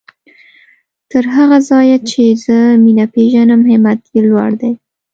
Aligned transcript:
تر 1.11 1.23
هغه 1.35 1.57
ځايه 1.69 1.97
چې 2.09 2.21
زه 2.43 2.57
مينه 2.83 3.05
پېژنم 3.13 3.61
همت 3.71 3.99
يې 4.13 4.19
لوړ 4.29 4.49
دی. 4.61 4.71